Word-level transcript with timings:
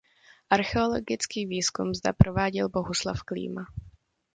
Archeologický 0.49 1.45
výzkum 1.45 1.93
zde 1.93 2.13
prováděl 2.13 2.69
Bohuslav 2.69 3.23
Klíma. 3.23 3.65